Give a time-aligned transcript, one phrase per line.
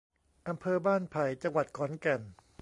[0.47, 2.21] อำเภอบ้านไผ่ จังหวัดขอนแก่น